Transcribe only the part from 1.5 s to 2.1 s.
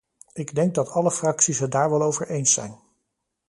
het daar wel